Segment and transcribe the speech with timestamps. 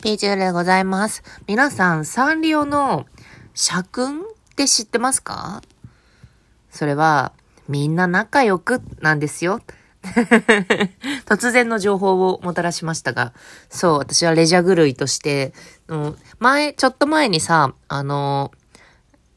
[0.00, 1.22] ピーチューでございます。
[1.46, 3.06] 皆さん、サンリオの
[3.52, 4.24] 社訓っ
[4.56, 5.62] て知ってますか？
[6.70, 7.32] それは、
[7.68, 9.60] みんな仲良くなんですよ。
[11.26, 13.34] 突然の情報をもたらしましたが、
[13.68, 15.52] そう、私はレジャー狂いとして、
[16.38, 18.52] 前、ちょっと前にさ、あの、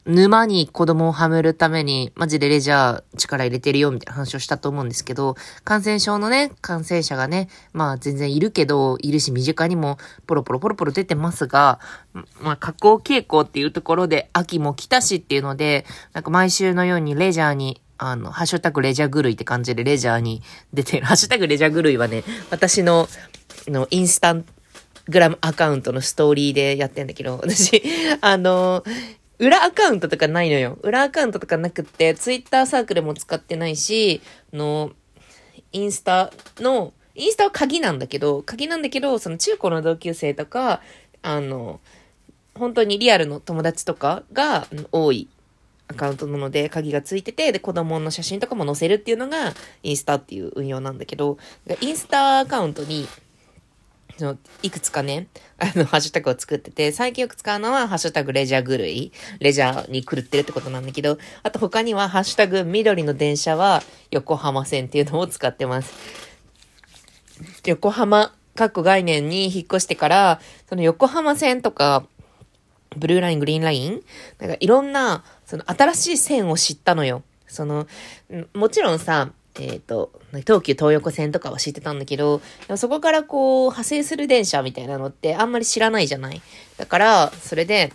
[0.06, 5.34] 沼に子供をはめるために、マジでレジャー力入れてるよ、みたいな話をしたと思うんですけど、
[5.64, 9.96] 感染症のね、感染者がね、まあ全然いるけど、いるし身近にも
[10.26, 11.80] ポロポロポロポロ出てますが、
[12.42, 20.42] まあ下降傾向っていうところで秋も来たしっていうので、なんか毎週のようにレジャーに、あの、ハッシュタグレジャー狂いって感じでレジャーに
[20.74, 21.06] 出てる。
[21.06, 23.08] ハッシュタグレジャー狂いはね、私の、
[23.68, 27.82] の、インスタグラムアカウントのストーリーでやってんだけど、私、
[28.20, 28.84] あの、
[29.38, 30.78] 裏アカウントとかないのよ。
[30.82, 34.20] 裏アカウントとかなくって、ツイッターサークルも使ってないし、
[34.52, 34.92] あの、
[35.72, 40.80] インスタの、インスタは鍵なんだけど、鍵なんだけど、その中高の同級生とか、
[41.22, 41.80] あの、
[42.54, 45.28] 本当にリアルの友達とかが多い
[45.88, 51.38] アカウントなので、鍵がついてて、で、子供の写真とかも載せるっていうのが、インスタっていう運用なんだけど、
[51.80, 53.06] インスタアカウントに、
[54.16, 55.26] そのいくつかね、
[55.58, 59.12] あの、 ハッシュタグを作ってて、最近よく使うのは、ハッシュタグレジャー狂い。
[59.40, 65.92] レジャーに狂ってるってことなんだけど、あと他には、ハッシュタグ緑の電車は横浜線っていうのを使ってます。
[67.66, 72.06] 横浜、各概念に引っ越してから、その横浜線とか、
[72.96, 74.02] ブルーライン、グリーンライン
[74.38, 77.24] なんかいろんな、その新しい線を知ったのよ。
[77.48, 77.88] その、
[78.54, 86.42] もちろんさ、えっ、と、東急東横線とかは知ってたんだけど、でもそこからこう、派生する電車みたいなのってあんまり知らないじゃない。
[86.76, 87.92] だから、それで、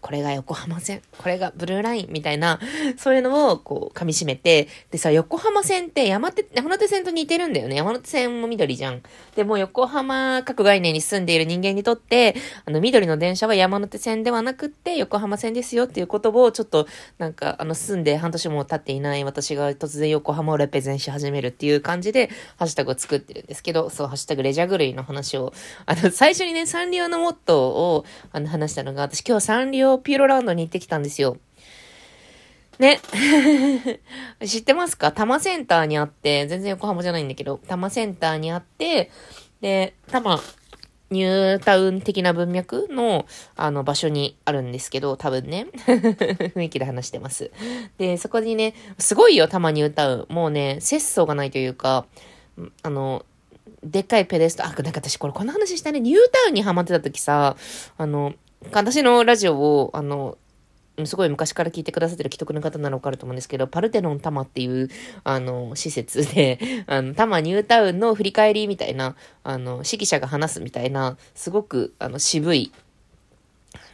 [0.00, 2.60] これが横浜線、これがブルーラインみたいな、
[2.96, 7.76] そういうのをこう噛み締めて、でさ、横浜線って山手、山手線と似てるんだよね。
[7.76, 9.02] 山手線も緑じゃん。
[9.36, 16.86] でも横浜各概念に住んでいる人間にとって、あの緑の電車は山手線ではなくって横浜線ですよっていうことをちょっと
[17.18, 25.52] なんかあの住んで半年も経っていない私が突然横浜をレペゼンし始めるっていう感じでハッシュタグを作ってるんですけど、そう、ハッシュタグレジャー狂いの話を、
[25.86, 31.36] あの最初にね、サンリオのモットーをあの話したのが、私今日サンリオピューロランドに行ってきたんですよ。
[32.78, 33.00] ね。
[34.44, 35.12] 知ってますか？
[35.12, 39.10] 多摩センターにあって、全然横浜じゃないんだけど、多摩センターにあって、
[39.60, 40.40] で、多摩、
[41.10, 43.26] ニュータウン的な文脈の、
[43.56, 45.66] あの、場所にあるんですけど、多分ね。
[45.86, 47.50] 雰囲気で話してます。
[47.98, 50.34] で、そこにね、すごいよ、多摩ニュータウン。
[50.34, 52.06] もうね、節操がないというか、
[52.82, 53.26] あの、
[53.82, 57.56] でっかいペデスト、あ、なんか私これこの話したね、ニュータウンにハマってた時さ、
[57.98, 58.34] あの、
[58.66, 60.36] 私のラジオを、あの、
[61.06, 64.88] すごい昔から聞いてくださってる既得な方ならわかると思うんですけど、パルテノン多摩っていう、
[65.24, 72.72] あの、施設で、 あの、多摩ニュータウンの振り返りみたいな、あの、指揮者が話すみたいな、すごく、あの、渋い、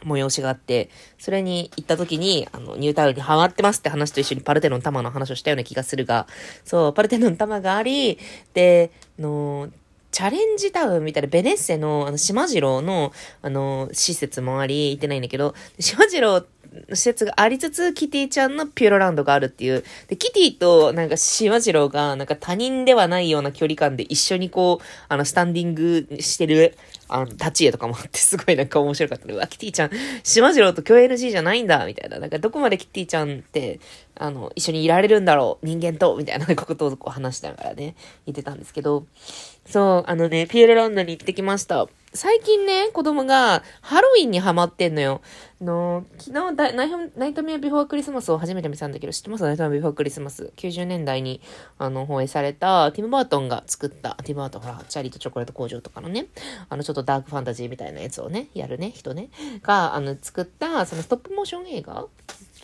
[0.03, 6.27] 催しがあって、それに行った時に、あの、ニュータウンにハマってますって話と一緒にパルテノンタマの話をしたような気がするが、
[6.65, 8.17] そう、パルテノンタマがあり、
[8.53, 9.69] で、の、
[10.11, 16.45] チャレンジタウンみたいなベネッセの、あの、島次郎の、あの、施設もあり、行ってないんだけど、島次郎
[16.89, 19.83] の施設がありつつ、キティちゃんのピューロランドがあるっていう。
[20.07, 29.33] で、キティと、なんか、島次郎が、なんか他人ではないような距離感で一緒にこう、あの、スタンディングしてる、あの、立ち絵とかもあって、 すごいなんか面白かった。
[29.33, 29.91] うわ、キティちゃん、
[30.23, 32.19] 島次郎と共 NG じゃないんだ、みたいな。
[32.19, 33.79] なんか、どこまでキティちゃんって、
[34.19, 37.95] あの、一緒にいられるんだろう、人間と、みたいなことをこう話しながらね、
[38.25, 39.05] 言ってたんですけど、
[39.65, 41.87] そう、あのね、ピューロランドに行ってきました。
[42.13, 45.21] 最近ね、子供がハロウィンにハマってんのよ。
[45.61, 49.43] あの、昨日ナイ、ナイトメアビフォークリスマスを初めて見たんだけど、知ってます？
[49.43, 50.51] ナイトメアビフォークリスマス。
[50.55, 51.41] 90年代に、
[51.77, 56.27] あの、放映された、ティム・バートンが作った、ティム・バートン、ほら、チャーリーとチョコレート工場とかのね、
[56.69, 59.29] あの、ちょっとダークファンタジーみたいなやつをね、やるね、人ね、
[59.61, 62.07] が、あの、作った、そのストップモーション映画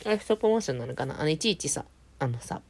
[0.05, 1.19] あれ、ストップモーションなのかな？
[1.19, 1.85] あの、いちいちさ、
[2.19, 2.61] あのさ、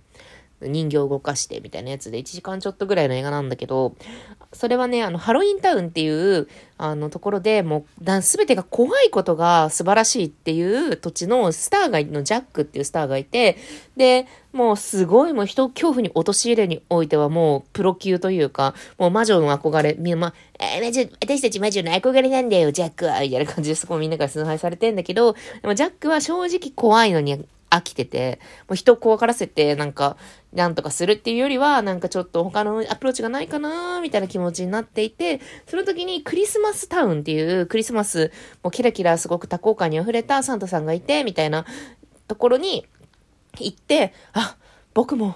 [0.68, 3.96] 人形を動かしてみたいなやつで1時間ちょっとぐらいの映画なんだけど、
[4.54, 6.48] それはね、あの、ハロウィンタウンっていう、
[6.78, 13.58] あの、ところでもう、だすべてが怖いことが素晴らしいっていう土地のスターがいのジャックっていうスターがいて、
[13.98, 27.44] で、もうすごいもう人を恐怖に陥れにおいてはもうプロ級というか、もう魔女の憧れ、みんな、えー、魔女、私たち魔女の憧れなんだよ、ジャックは、みたいな感じでそこみんなから崇拝されてんだけど、でもジャックは正直怖いのに
[27.74, 30.16] 飽きてて、もう人を怖がらせて、なんか、
[30.54, 38.32] なんとかするっていうよりは、なんかちょっと他のアプローチがないかなみたいな気持ちになっていて、その時にクリスマスタウンっていうクリスマス、
[38.62, 41.66] もうキラキラすごく多幸感に溢れたサンタさんがいて、みたいな
[42.28, 42.86] ところに
[43.60, 44.58] 行って、あ、
[44.94, 45.36] 僕も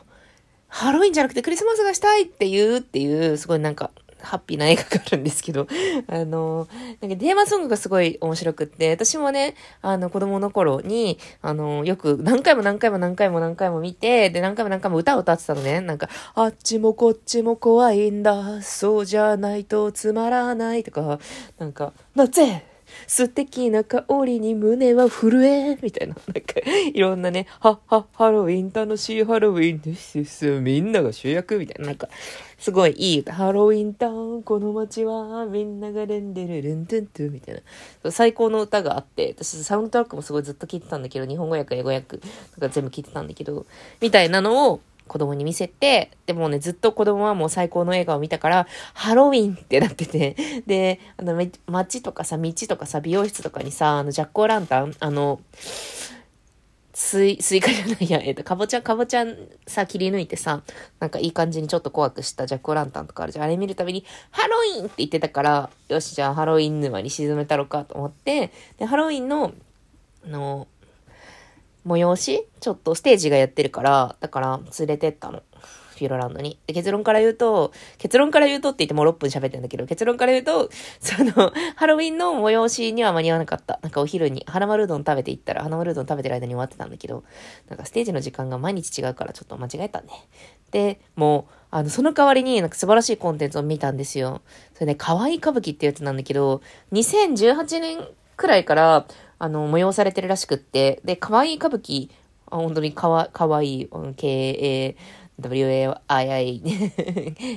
[0.68, 3.92] ハロウィンじゃなくてクリスマスがしたいっていうっていう、すごいなんか、
[4.22, 5.68] ハッピーな映画があるんですけど、
[6.08, 6.68] あの、
[7.02, 15.82] なんかテーマソングがすごい面白くって、私もね、あの、子供の頃に、あの、よく何回も何回も何回も何回も見て、で、何回も何回も歌を歌ってたのね。
[15.82, 21.20] なんか、あっちもこっちも怖いんだ、そうじゃないとつまらないとか、
[21.58, 22.77] なんか、なぜ？
[23.08, 26.62] 素敵な香りに胸は震えみたいな、なんか、
[26.94, 32.10] いろんなね、は、は、ハロウィン、楽しいハロウィンですす、みんなが主役みたいな、なんか、
[32.58, 33.34] すごいいい歌。
[33.34, 37.62] ハロウィンタウン、この街は、みんながレンデルルントゥントゥみたい
[38.04, 38.12] な。
[38.12, 42.28] 最高の歌があって、私サウンドトラックもすごいずっと聴いてたんだけど、日本語訳、英語訳と
[42.60, 43.66] か全部聴いてたんだけど、
[44.02, 50.36] みたいなのを、子供に見せて、でもね、ずっと子供はもう最高の映画を見たから、ハロウィンってなってて、
[50.68, 55.40] で、あの、街とかさ、道とかさ、美容室とかにさ、あの、ジャックオランタン、あの、
[56.98, 59.24] スイ、スイカじゃないや、えっ、と、かぼちゃ、かぼちゃ
[59.68, 60.64] さ、切り抜いてさ、
[61.00, 63.46] なんかいい感じにちょっと怖くしたジャックオランタンとかあるじゃん。
[63.46, 69.54] あれ見るたびに、ハロウィンって言ってたから、よし、じゃあハロウィン沼に沈めたろかと思って、で、ハロウィンの、
[70.26, 70.68] あの、
[71.88, 72.48] 催し？
[72.60, 75.42] ちょっとステージがやってるから、だから連れてったの。
[75.98, 76.60] ピューロランドに。
[76.68, 80.70] で、結論から言うと、結論から言うとって言ってもう6分喋ってんだけど、結論から言うと、
[81.00, 83.80] その、ハロウィンの催しには間に合わなかった。
[83.82, 87.24] なんかお昼に、はなまるうどん食べて行ったら、花丸うどん食べてる間に終わってたんだけど、
[87.68, 90.10] なんかステージの時間が毎日違うからちょっと間違えたね。
[90.70, 94.42] で、もう、あの、その代わりになんか素晴らしいコンテンツを見たんですよ。
[94.76, 96.62] それで、可愛い歌舞伎ってやつなんだけど、
[96.92, 99.08] 2018年くらいから、
[99.40, 102.10] あの、催されてるらしくって、で、可愛い歌舞伎、
[102.50, 104.98] 本当にかわ、かわいい、K-A-W-A-I-I、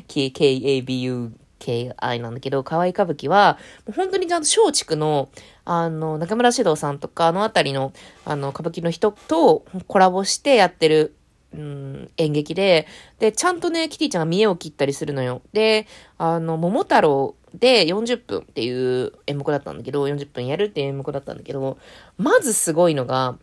[0.07, 5.29] K-A-B-U、K-I なんだけど、可愛い歌舞伎は、もう本当にちゃんと松竹の、
[5.65, 7.93] あの、中村獅童さんとか、あのあたりの、
[8.25, 11.15] あの、歌舞伎の人とコラボしてやってる、
[11.55, 12.87] うん、演劇で、
[13.19, 15.43] で、ちゃんとね、キティちゃんが見栄を切ったりするのよ。
[15.53, 15.87] で、
[16.19, 21.79] あの、桃太郎で、40分っていう演目だったんだけど、40分やるっていう演目だったんだけど、
[22.17, 23.37] まずすごいのが、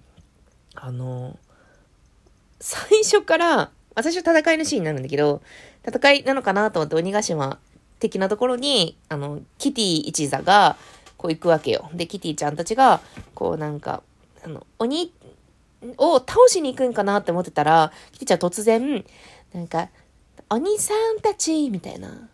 [0.75, 1.37] あの、
[2.59, 3.71] 最初から、
[4.01, 5.41] 最初戦いのシーンになるんだけど、
[5.85, 7.59] 戦いなのかなと思って鬼ヶ島
[7.99, 10.77] 的なところに、あの、キティ一座が、
[11.17, 11.89] こう行くわけよ。
[11.93, 13.01] で、キティちゃんたちが、
[13.33, 14.03] こうなんか、
[14.45, 15.11] あの、鬼
[15.97, 19.03] を倒しに行くんかなって思ってたら、キティちゃん突然、
[19.53, 19.89] なんか、
[20.49, 22.29] 鬼さんたち、みたいな。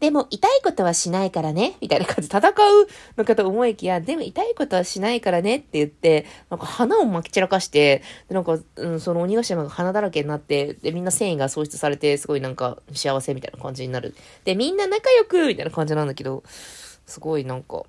[0.00, 2.52] でも痛いことはしないからね、みたいな感じで戦う
[3.16, 14.14] のかと思いきや、でも痛いことはしないからねって言って、なんか花をまき散らかして、でなんか、うん、その鬼ヶ島が花だらけになって、で、みんな繊維が喪失されて、すごいなんか幸せみたいな感じになる。
[14.44, 16.42] で、みんな仲良くみたいな感じなんだけど、
[17.06, 17.84] すごいなんか、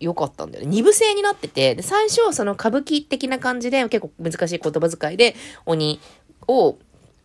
[0.00, 0.70] 良かったんだよね。
[0.70, 5.36] 二部制になってて、で、最初、その歌舞伎的な感じで、結構難しい言葉遣いで、
[5.66, 6.00] 鬼
[6.48, 6.78] を、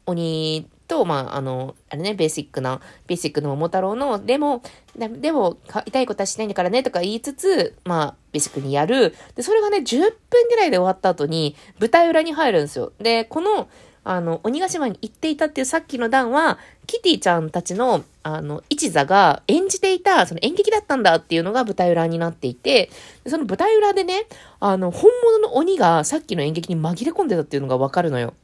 [0.06, 4.62] 鬼と、まあ、あの、あれね、ベーシックな、ベーシックの桃太郎の、でも、
[4.98, 9.14] でも、痛いことはしないんだからね、とか言いつつ、まあ、ベーシックにやる。
[9.36, 12.94] で、それがね、10分ぐらいで終わった後に、舞台裏に入るんですよ。
[13.00, 13.68] で、この、
[14.06, 22.90] あの、鬼ヶ島に行っていたっていうさっきの段は、キティちゃんたちの、あの、一座が演じていた、その演劇だったんだっていうのが舞台裏になっていて、
[23.28, 24.28] その舞台裏でね、
[24.60, 28.36] あの、本物の鬼がさっきの演劇に紛れ込んでたっていうのがわかるのよ。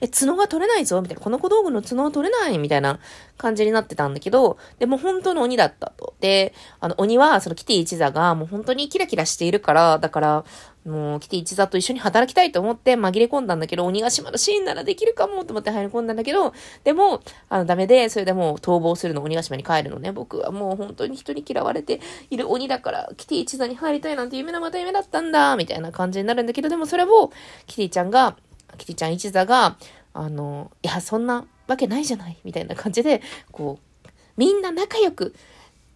[0.00, 1.22] え、角が取れないぞみたいな。
[1.22, 2.98] この小道具の角が取れないみたいな
[3.36, 6.14] 感じになってたんだけど、でも本当の鬼だったと。
[6.20, 10.44] で、あの、鬼は、そのキティ一座がもう本当にキラキラしているから、だから、
[10.84, 16.52] もう、キティ一座と一緒に働きたいと思って紛れ込んだんだけど、鬼ヶ島のシーンならできるかもと思って入り込んだんだけど、
[16.84, 20.12] でも、あの、ダメで、それでもう逃亡するの、鬼ヶ島に帰るのね。
[20.12, 27.32] 僕はもう本当に人に嫌われている鬼だから、キティ一座に入りたいなんて夢のまた夢だったんだ、みたいな感じになるんだけど、でもそれを、
[27.66, 28.36] キティちゃんが、
[28.76, 29.76] キティちゃん一座が、
[30.12, 35.34] あの、いや、そんなわけないじゃない、みたいな感じで、こう、みんな仲良く、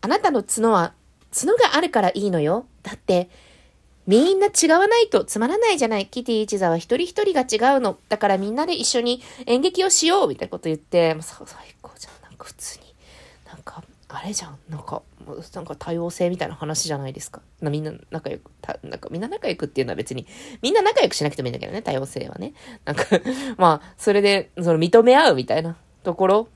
[0.01, 0.93] あなたの角は、
[1.39, 2.67] 角があるからいいのよ。
[2.83, 3.29] だって、
[4.07, 6.07] みんな違わないとつまらないじゃない。
[6.07, 7.99] キティ一座は一人一人が違うの。
[8.09, 11.47] だからみんなで一緒に演劇をしようみたいなこと言って、もう最
[11.83, 12.23] 高じゃん。
[12.23, 12.95] なんか普通に。
[13.47, 14.59] なんか、あれじゃん。
[14.71, 15.03] なんか、
[15.55, 17.43] なんか多様性みたいな話じゃないですか。
[17.63, 18.51] みんな仲良く、
[18.83, 20.27] なんかみんな仲良くっていうのは別に、
[20.63, 22.55] みんな仲良くしなくてもいいんだけどね、多様性はね。
[22.85, 23.05] なんか
[23.57, 26.49] まあ、それで、その認め合うみたいなところ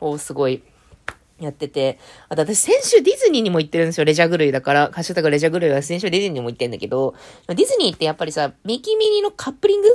[0.00, 0.62] をすごい、
[1.40, 4.04] やってて、あと私先週ディズニーにも行ってるんですよ。
[4.04, 4.90] レジャー狂いだから。
[4.92, 7.14] ハッシュタグレジャー狂いは先週ディズニーにも行ってんだけど、
[7.46, 9.88] ディズニーってやっぱりさ、ミキミニのカップリング？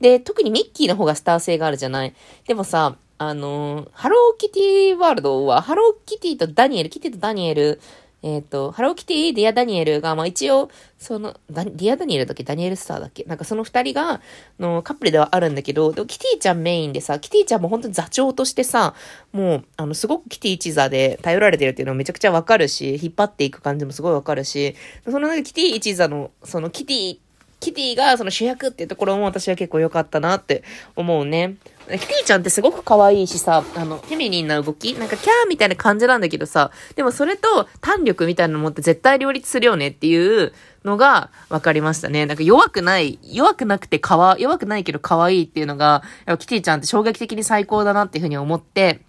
[0.00, 2.12] で、特にミッキーの方がスター性があるじゃない？
[2.48, 7.80] でもさ、あの、ハローキティワールドは、ハローキティとダニエル、キティとダニエル
[8.20, 12.42] えっ、ー、と、ハローキティ、ディア・ダニエルが、まあ一応、その、ディア・ダニエルだっけ？
[12.42, 13.22] ダニエル・スターだっけ？
[13.24, 14.20] なんかその二人が、
[14.58, 18.94] のカップルではあるんだけど、でもキティちゃんメインでさ、キティちゃんも本当に座長としてさ、
[19.30, 27.18] もう、あの、すごくキティ一座で頼られてるっていうのもめちゃくちゃわかるし、引っ張っていく感じもすごいわかるし、そのキティ一座の、そのキティ
[27.60, 30.62] キティがその主役っていうところも私は結構良かったなって
[30.94, 31.56] 思うね。
[31.90, 34.94] キティちゃんってすごく可愛いしさ、あの、フェミニンな動き？
[34.94, 40.52] なんかキャーみたいな感じなんだけどさ、でもそれと弾力みたいなのもって絶対両立するよねっていう
[40.84, 42.26] のが分かりましたね。
[42.26, 46.02] なんか弱くない、弱くなくてかわ、弱くないけど可愛いっていうのが、
[46.38, 49.00] キティちゃんって衝撃的に最高だなっていうふうに思って、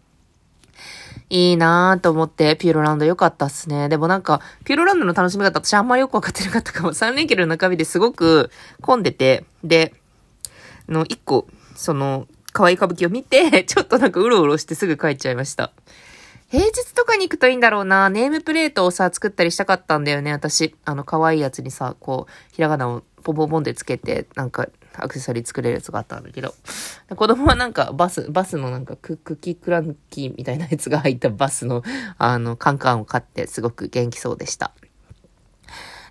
[1.29, 3.88] いいなぁと思って、ピューロランド良かったっすね。
[3.88, 6.89] でもなんか、ピューロランドの楽しみ方私あんまりよくわかってなかったかも。
[6.93, 8.50] 3連休の中日ですごく
[8.81, 9.93] 混んでて、で、
[10.88, 15.71] の、1個、その、可愛い歌舞伎を見て、 ちょっとなんかうろうろしてすぐ帰っちゃいました。
[16.50, 18.09] 平日とかに行くといいんだろうな。
[18.09, 20.75] ネームプレートをさ、作ったりしたかったんだよね、私。
[20.83, 24.67] あの、可愛いやつにさ、こう、ひらがなをポンポンポンでつけて、なんか、
[25.03, 26.53] アクセサリー作れるやつがあったんだけど、
[27.15, 31.84] 子供はなんかバス、バスのなんかクッキークランキーみたいなやつが入ったバスの、
[32.18, 34.74] あの、カンカンを買ってすごく元気そうでした。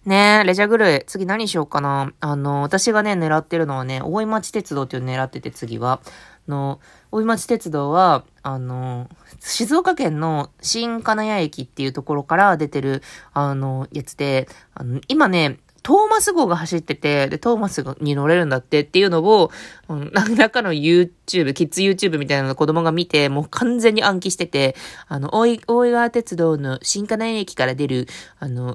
[0.05, 2.13] ねえ、レジャーグルイ、次何しようかな。
[2.21, 6.01] あの、私がね、狙ってるのはね、大井町鉄道っていうのを狙ってて、次は。
[6.49, 6.81] あの、
[7.13, 13.03] 大井町鉄道は、あの、静岡県の新金谷駅っていうところから出てる、
[13.35, 19.51] あの、やつで、あの今ね、トーマス号が走ってて、で、トーマスに乗れるんだってっていうのを、
[19.89, 24.77] うん、何らかの YouTube、キッズ YouTube みたいなの子供が見て、もう完全に暗記してて、
[25.07, 28.07] あの、大井、川鉄道の新金谷駅から出る、
[28.39, 28.75] あの、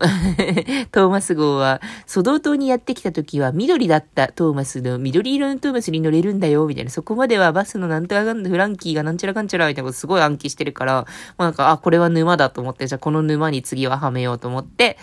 [0.91, 6.89] トーマス号は、蘇道島にやってきた時は緑だったトーマスの緑色のトーマスに乗れるんだよ、みたいな。
[6.89, 11.05] そこまではバスのなんとかフランキーがなんちゃらかんちゃらみたいなことすごい暗記してるから、も
[11.37, 14.97] うなんか、あ、これは沼だと思って、じゃあこの沼に次ははめようと思って、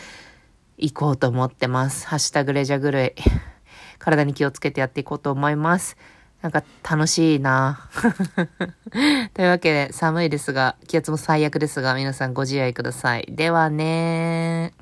[0.81, 2.07] 行こうと思ってます。
[2.07, 3.13] ハッシュタグレジャグルイ。
[3.99, 5.97] 体に気をつけてやっていこうと思います。
[6.43, 7.89] なんか楽しいな
[9.35, 13.27] というわけで寒いですが、気圧も最悪ですが、皆さんご自愛ください。
[13.31, 14.73] ではね。